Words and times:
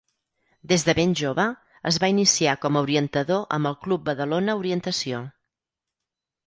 Des 0.71 0.85
de 0.87 0.95
ben 0.99 1.11
jove 1.19 1.45
es 1.91 1.99
va 2.05 2.09
iniciar 2.13 2.57
com 2.65 2.81
a 2.81 2.85
orientador 2.87 3.47
amb 3.59 3.73
el 3.73 3.79
Club 3.87 4.07
Badalona 4.09 4.61
Orientació. 4.65 5.23